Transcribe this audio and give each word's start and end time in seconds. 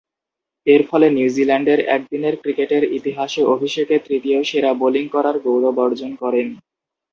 এরফলে 0.67 1.07
নিউজিল্যান্ডের 1.09 1.79
একদিনের 1.95 2.35
ক্রিকেটের 2.41 2.83
ইতিহাসে 2.97 3.41
অভিষেকে 3.45 3.95
তৃতীয় 3.99 4.39
সেরা 4.43 4.71
বোলিং 4.73 5.05
করার 5.07 5.35
গৌরব 5.45 5.75
অর্জন 5.79 6.11
করেন। 6.15 6.47